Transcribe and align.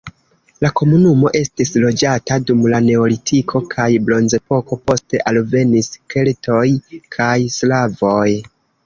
La 0.65 0.69
komunumo 0.79 1.29
estis 1.39 1.71
loĝata 1.83 2.37
dum 2.51 2.63
la 2.73 2.79
neolitiko 2.85 3.61
kaj 3.73 3.87
bronzepoko, 4.07 4.79
poste 4.89 5.21
alvenis 5.33 5.91
keltoj 6.15 6.65
kaj 7.19 7.37
slavoj. 7.59 8.27